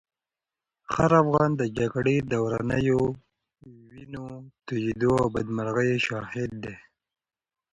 هر 0.93 1.11
افغان 1.23 1.49
د 1.57 1.63
جګړې 1.77 2.15
د 2.31 2.33
ورانیو، 2.45 3.01
وینو 3.91 4.25
تویېدو 4.65 5.11
او 5.21 5.27
بدمرغیو 5.35 6.03
شاهد 6.07 6.51
دی. 6.63 6.75